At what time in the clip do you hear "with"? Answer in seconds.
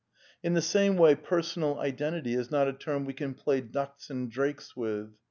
4.75-5.11